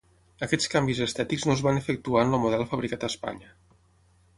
[0.45, 3.57] Aquests canvis estètics no es van efectuar en el model fabricat a Espanya.